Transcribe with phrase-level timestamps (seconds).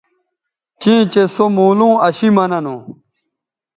[0.79, 2.81] چیئں چہء سو مولوں اشی مہ ننوں